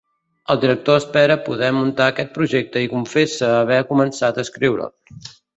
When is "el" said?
0.53-0.61